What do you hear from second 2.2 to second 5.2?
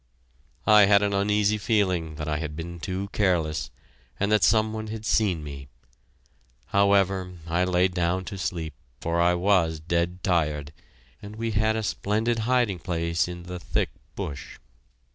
I had been too careless, and that some one had